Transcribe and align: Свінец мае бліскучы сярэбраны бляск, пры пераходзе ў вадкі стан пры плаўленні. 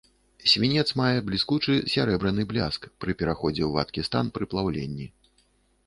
Свінец 0.51 0.85
мае 1.01 1.17
бліскучы 1.27 1.75
сярэбраны 1.95 2.47
бляск, 2.55 2.81
пры 3.05 3.11
пераходзе 3.23 3.61
ў 3.69 3.73
вадкі 3.79 4.01
стан 4.09 4.25
пры 4.39 4.45
плаўленні. 4.57 5.05